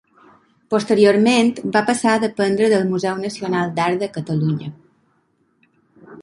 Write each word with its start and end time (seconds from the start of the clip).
Posteriorment, 0.73 1.51
va 1.75 1.83
passar 1.89 2.13
a 2.13 2.21
dependre 2.23 2.71
del 2.71 2.87
Museu 2.95 3.21
Nacional 3.27 3.77
d’Art 3.77 4.03
de 4.05 4.09
Catalunya. 4.17 4.73